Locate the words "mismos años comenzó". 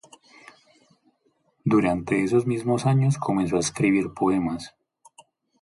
2.47-3.57